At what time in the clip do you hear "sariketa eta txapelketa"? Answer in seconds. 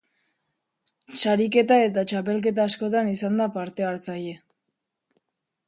1.23-2.65